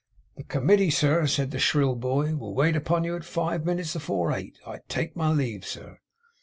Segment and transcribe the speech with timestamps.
[0.35, 3.95] 'The Com mittee, sir,' said the shrill boy, 'will wait upon you at five minutes
[3.95, 4.57] afore eight.
[4.65, 5.99] I take My leave, sir!